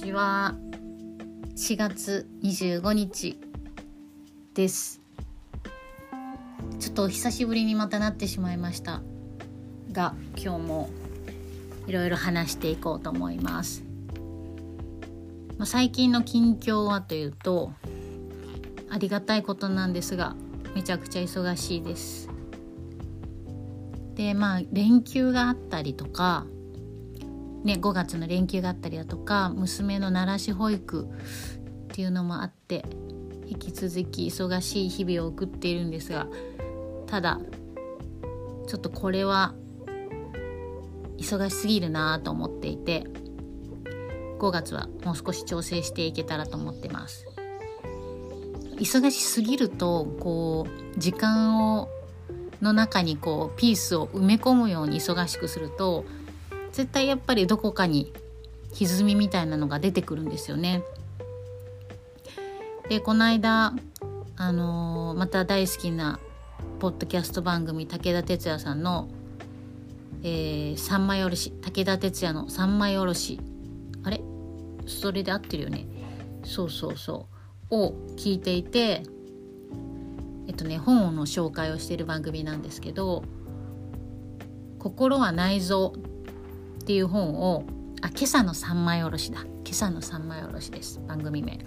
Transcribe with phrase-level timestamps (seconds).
[0.00, 0.54] ちは
[1.56, 3.38] 4月25日
[4.54, 5.02] です。
[6.78, 9.02] ちょっと久しぶりにまたなってしまいました。
[9.92, 10.88] が今日も
[11.86, 13.84] いろいろ話していこうと思います、
[15.58, 17.72] まあ、最近の近況はというと
[18.88, 20.34] ありがたいことなんですが
[20.74, 22.30] めちゃくちゃ忙しいです。
[24.14, 26.46] でまあ連休があったりとか
[27.64, 32.84] ね、5月の連休があったりだとか娘の奈良市保育っていうのもあって
[33.46, 36.26] 引き続き忙しい日々を送っているんですが
[37.06, 37.40] ただ
[38.66, 39.54] ちょっとこれは
[41.18, 43.04] 忙しすぎるなと思っていて
[44.38, 47.26] 5月はもう少し調整していけたらと思ってます。
[48.76, 51.90] 忙しすぎるとこう時間を
[52.62, 56.04] の中にこうピースを埋め込むように忙しくすると
[56.72, 58.12] 絶対やっぱりどこかに
[58.72, 60.82] 歪みみたいなのが出てくるんですよね。
[62.88, 63.74] でこの間
[64.36, 66.18] あのー、また大好きな
[66.78, 69.08] ポッドキャスト番組武田鉄矢さんの
[70.24, 73.38] 「えー、三枚おろし」武田鉄矢の「三枚おろし」
[74.02, 74.22] あれ？
[74.86, 75.86] それで合ってるよね。
[76.42, 77.26] そうそうそ
[77.70, 77.76] う。
[77.76, 79.02] を聞いていて
[80.48, 83.22] えっとね本の紹介をしている番組なんですけど
[84.80, 86.00] 「心は内臓」っ
[86.90, 87.62] ていう本を
[88.02, 89.42] あ今朝の三枚おろしだ。
[89.42, 91.00] 今朝の三枚おろしです。
[91.06, 91.60] 番組名。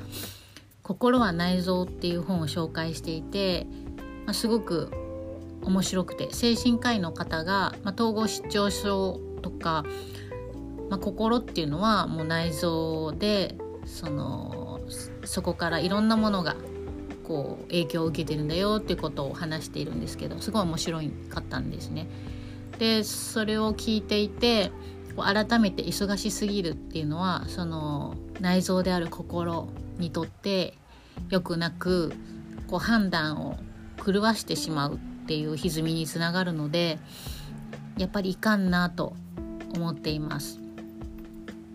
[0.81, 3.65] 心は内臓っていう本を紹介していて、
[4.25, 4.91] まあ、すごく
[5.61, 9.85] 面白くて精神科医の方が、まあ、統合失調症とか、
[10.89, 14.81] まあ、心っていうのはもう内臓でその
[15.23, 16.57] そこからいろんなものが
[17.23, 20.99] こう影響を受けてるんだよっていうことを話しているんですけどすごい面白
[21.29, 22.09] かったんですね。
[22.77, 24.71] でそれを聞いていて
[25.21, 30.77] 改めて忙しすぎるっていうのはその内臓である心にとって
[31.29, 32.13] 良くなく
[32.67, 33.57] こう判断を
[34.03, 36.97] 狂わしてしまうっていう歪みにつながるので
[37.97, 39.15] やっぱりいかんなと
[39.75, 40.59] 思っています。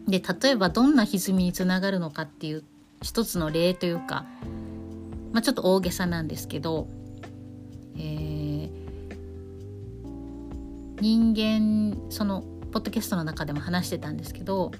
[0.09, 2.65] で例えばどんな歪みにつながるのかっていう
[3.03, 4.25] 一つの例というか、
[5.33, 6.89] まあ、ちょっと大げさなんですけど、
[7.97, 8.71] えー、
[11.01, 12.43] 人間その
[12.73, 14.71] ポッドキャストの中でも話してたんですけど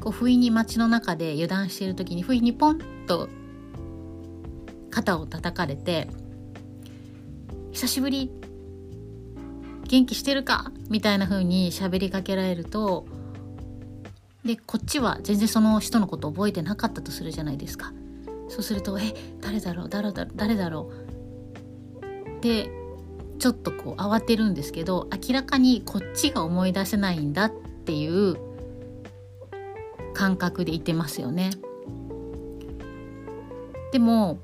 [0.00, 3.28] こう不意に街の中で油断している時に不意にポンと
[4.90, 6.08] 肩を叩かれて
[7.72, 8.30] 「久しぶり
[9.84, 13.06] 元気してるか?」みたいな風に喋りかけられると
[14.44, 17.92] でこっちは全然その人のこと覚えてなかったとするじゃないですか。
[18.48, 19.88] そうすると「え誰だろう？
[19.88, 20.32] 誰だろう？
[20.34, 20.90] 誰だろ
[22.38, 22.70] う?」で
[23.40, 28.36] ちょっとこう慌てるんですけど明らかにこっちが思い出せないんだっていう
[30.12, 31.50] 感覚でいてますよね。
[33.92, 34.38] でも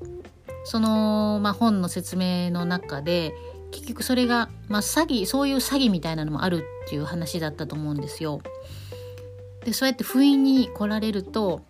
[0.65, 3.33] その、まあ、本の説明の中で
[3.71, 8.41] 結局それが、まあ、詐欺そういう詐欺みたいなのもあるっていう話だったと思うんですよ。
[9.63, 11.61] でそうやって不意に来られると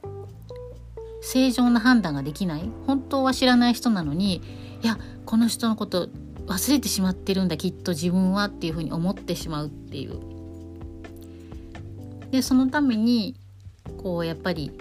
[1.21, 4.41] 正常な判断ができない本当は知らない人なのに
[4.81, 6.07] いやこの人のこと
[6.47, 10.19] 忘れてしまってるんだきっと自分はっていうふうに思ってしまうっていう。
[12.31, 13.35] でそのために
[14.01, 14.71] こうやっぱり、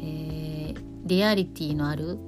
[0.00, 2.18] えー、リアリティのある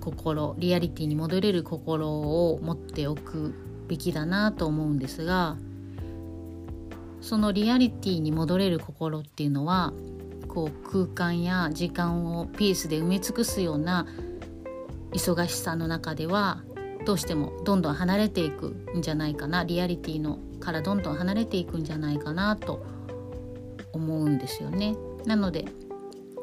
[0.00, 3.54] 心リアリティに戻れる心を持っておく
[3.88, 5.56] べきだなと思うんですが
[7.20, 9.92] そのリアリティに戻れる心っていうのは
[10.48, 14.06] こう空間や時間をピースで埋め尽くすような
[15.12, 16.62] 忙しさの中では
[17.04, 22.84] どうしてもどんどん離れていくんじゃないかなリアリティのからどんどん離れていくんじゃないかなと
[23.92, 24.96] 思うんですよね。
[25.26, 25.66] なので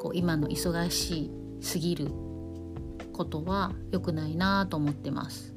[0.00, 1.30] こう今の忙し
[1.60, 2.08] すぎる
[3.12, 5.52] ことは良くないなと思ってます。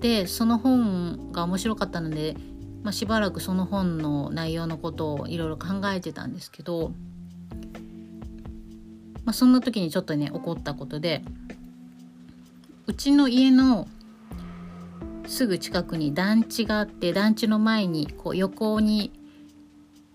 [0.00, 2.36] でその本が面白かったので、
[2.82, 6.92] まあ、しばらくその本の内容のことをいろいろ考えてたんですけど、
[9.24, 11.22] まあ、そんな時にちょっとね起こったことで
[12.86, 13.86] うちの家の
[15.26, 19.12] すぐ近くに団地があって団地の前にこう横に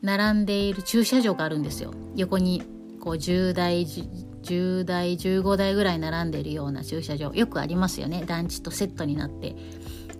[0.02, 1.94] 並んでいる駐車場があるんですよ。
[2.16, 2.64] 横に
[3.00, 7.34] こう10台10台15台ぐらい並んでいるような駐車場。
[7.34, 8.24] よくありますよね。
[8.26, 9.56] 団地とセットになって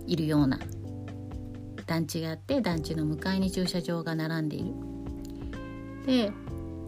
[0.06, 0.58] いるような
[1.86, 4.72] 団地があって団地の向かいに駐車場が並んでいる。
[6.06, 6.32] で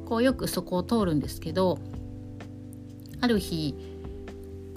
[0.06, 1.78] こうよくそこを通るんですけど
[3.20, 3.74] ある日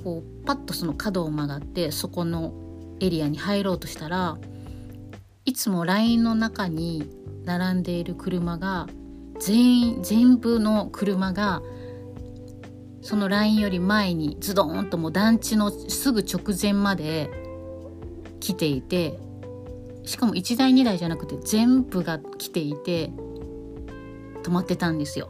[0.04, 2.54] こうパッとその角を曲がってそこの
[3.00, 4.38] エリアに入ろうとしたら
[5.46, 7.10] いつもラインの中に
[7.46, 8.88] 並んでいる車が
[9.40, 11.62] 全員全部の車が
[13.02, 17.30] そのラインより前にズドンともう団地のすぐ直前まで
[18.40, 19.20] 来ていて
[20.06, 23.12] しかも1台2台じゃなくて全部が来ていて
[24.44, 25.30] 止まってたんですよ。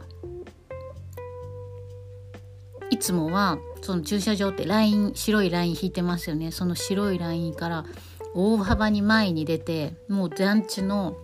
[3.04, 7.84] つもはその駐車場ってライン白いライン引いてますよねその白いラインから
[8.32, 11.14] 大幅に前に出てもう団地の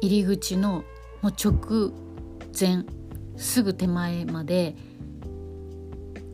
[0.00, 0.84] 入り口の
[1.20, 1.90] もう直
[2.58, 2.84] 前
[3.36, 4.76] すぐ手前まで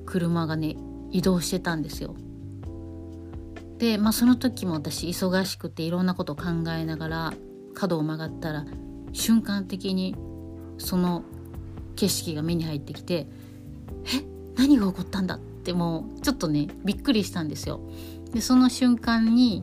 [0.04, 0.76] 車がね
[1.10, 2.14] 移動してたんですよ。
[3.78, 6.44] でまあその時も私忙しくていろんなこと考
[6.76, 7.32] えながら
[7.72, 8.66] 角を曲がったら
[9.12, 10.14] 瞬間的に
[10.76, 11.22] その
[11.96, 13.26] 景色が目に入ってきて
[14.04, 14.24] 「え
[14.56, 17.80] 何が起こったんだ?」ってもうちょっとねびっくりしたんですよ。
[18.32, 19.62] でその瞬間に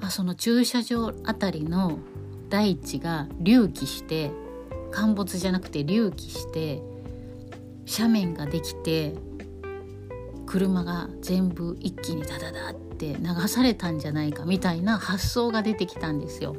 [0.00, 1.98] あその駐車場あたりの
[2.48, 4.32] 大地が隆起して
[4.90, 6.82] 陥没じゃなくて隆起して
[7.86, 9.14] 斜面ができて
[10.46, 16.54] 車が全部一気にダダダって流されたんじゃないかみたいな発想が出てきたんですよ。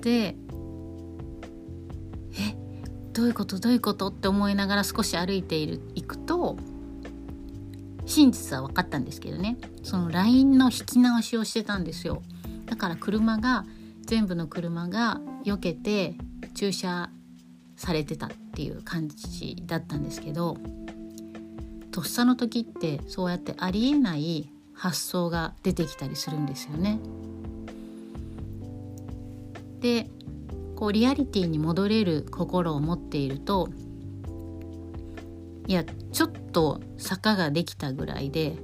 [0.00, 0.36] で
[3.20, 6.56] どういうことどういうことって思いながら少し歩いている行くと
[8.06, 12.22] 真実は分かったんですけどねその LINE の引き直しをしてたんですよ
[12.64, 13.66] だから車が
[14.06, 16.14] 全部の車が避けて
[16.54, 17.10] 駐車
[17.76, 20.56] されてたっていう感じだったんですけど
[21.90, 26.98] とっさの時ってそうやってありえない発想が出てきたりするんですよね。
[29.80, 30.08] で
[30.80, 33.68] こうリアリティに戻れる心を持っていると
[35.66, 38.56] いやちょっと坂ができたぐらいで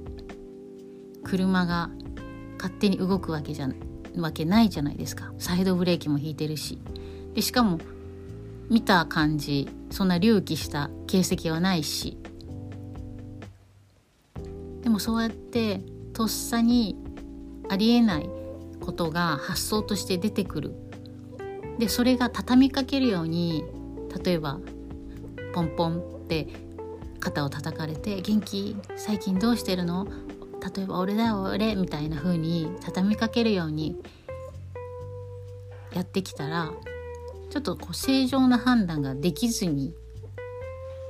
[1.23, 1.91] 車が
[2.57, 3.69] 勝手に動くわけじゃ
[4.15, 5.31] わけないじゃないですか。
[5.37, 6.79] サイドブレーキも引いてるし。
[7.35, 7.77] でしかも
[8.67, 12.17] 見た感じそんな隆起した形跡はないし。
[14.81, 15.81] でもそうやって
[16.13, 16.97] とっさに
[17.69, 18.29] ありえない
[18.79, 20.86] ことが発想として出てくる。
[21.77, 23.63] でそれが畳みかけるように
[24.23, 24.59] 例えば
[25.53, 26.47] ポンポンって
[27.19, 28.75] 肩を叩かれて「元気？
[28.95, 30.07] 最近どうしてるの？
[30.75, 34.01] 例えば「俺だよ俺」みたいな風に畳みかけるように
[35.93, 36.71] やってきたら
[37.49, 39.93] ちょっとこう正常な判断ができずに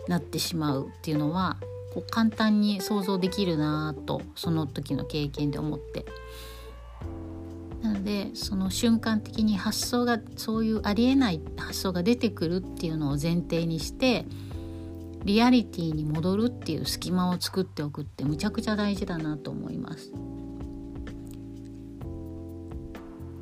[0.07, 1.57] なってしまうっていうのは
[1.93, 6.05] こう簡単に想像できるなとその時の経験で思って。
[8.07, 14.23] でその瞬間的に発想がそういうありえない発想が出てくるっていうのを前提にして
[15.25, 20.13] リアリティに戻るっていう隙間を作っておくってむちゃくちゃ大事だなと思います。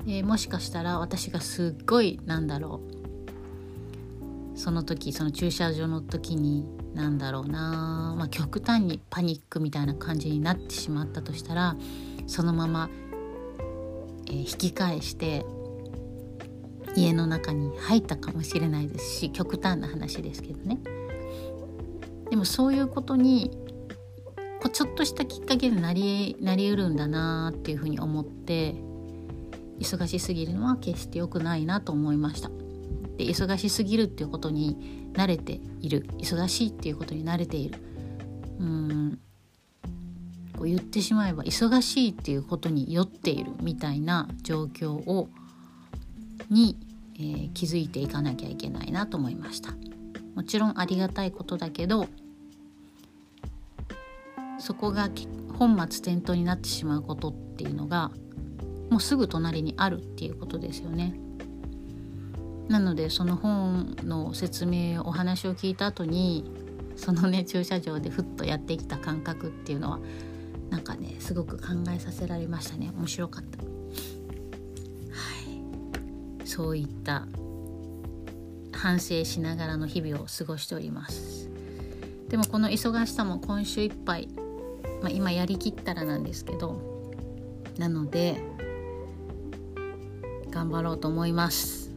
[0.08, 2.82] え、もしかしたら私がすっごいなんだろ
[4.56, 6.66] うその時その駐車場の時に
[6.96, 11.76] なんだろうな、まあ、極端にパニックみたいな感じになってしまったとしたら
[12.28, 12.90] そのまま、
[14.28, 15.46] 引き返して
[16.96, 20.80] 家の中に入ったかもしれないですし極端な話ですけどね。
[22.30, 23.52] でもそういうことに
[24.62, 28.76] こうちょっとしたきっかけでなりなりうるんだなっていうふうに思って
[29.80, 32.50] 忙しすぎるのは決して良くないなと思いました。
[33.18, 37.80] で忙しすぎるっていうことに慣れている忙しいっていうことに慣れている
[38.60, 39.20] うん
[40.58, 45.30] こう言ってしまえば忙しいっていうことに酔っているみたいな状況を
[46.50, 46.78] に、
[47.16, 49.74] えー、気づいていかなきゃいけないなと思いました。
[50.36, 52.08] もちろんありがたいことだけど
[54.60, 55.10] そこが
[55.58, 58.12] 本末転倒になってしまうことっていうのが
[58.90, 61.16] もうすぐ隣にあるっていうことですよね。
[62.68, 66.44] なのでその本の説明お話を聞いた後に
[66.96, 70.00] そのね駐車場でふっとやってきた感覚っていうのは
[70.70, 72.92] なんかねすごく考えさせられましたね。
[72.96, 73.58] 面白かった。
[73.60, 73.66] は
[76.44, 77.28] い、そういった
[78.72, 81.50] 反省しながらの日々を過ごしております。
[82.30, 84.28] でもこの忙しさも今週いっぱい、
[85.02, 87.14] まあ、今やりきったらなんですけど
[87.78, 88.42] なので
[90.50, 91.92] 頑張ろうと思います。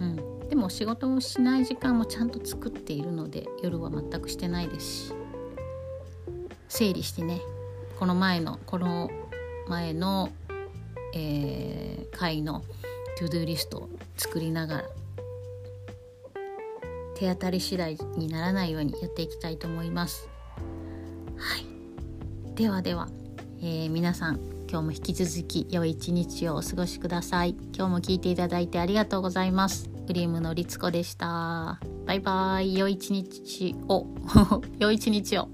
[0.00, 0.48] うん。
[0.48, 5.14] でも仕事をしない時間もちゃんと作っているので夜は全くしてないですし。
[6.68, 7.40] 整理してね
[7.98, 9.10] この前のこの
[9.68, 10.30] 前の、
[11.14, 12.62] えー、回の
[13.18, 14.84] to do リストを作りながら
[17.16, 20.28] 手当たり次第にならないようにやっていきたいと思います。
[21.36, 23.08] はい、ではでは、
[23.60, 24.36] えー、皆さん
[24.70, 27.56] 今日も引き続き良い一日をお過ごしください。
[27.74, 29.90] 今日も聞いていただいてありがとうございます。
[30.06, 31.80] クリームのりつこでした。
[32.06, 32.78] バイバーイ。
[32.78, 34.06] 良い一日を。
[34.78, 35.48] 良い一日を。